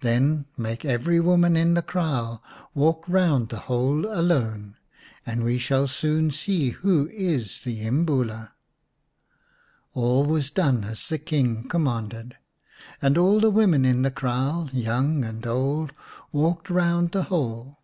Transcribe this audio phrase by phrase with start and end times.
[0.00, 4.78] Then make every woman in the kraal walk round the hole alone,
[5.26, 8.52] and we shall soon see who is the Imbula."
[9.92, 12.38] All was done as the King commanded,
[13.02, 15.92] and all the women in the kraal, young and old,
[16.32, 17.76] walked round the hole.